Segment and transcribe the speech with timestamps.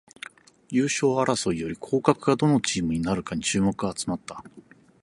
[0.71, 4.43] 優勝争いより降格がどのチームになるかに注目が集まった